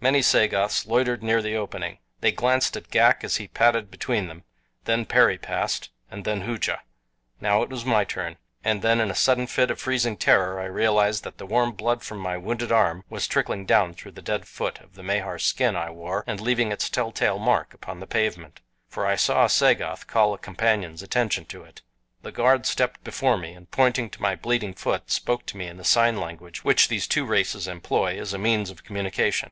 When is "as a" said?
28.20-28.38